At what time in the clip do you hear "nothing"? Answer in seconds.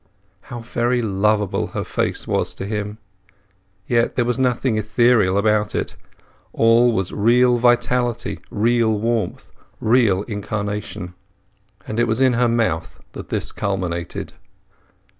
4.39-4.79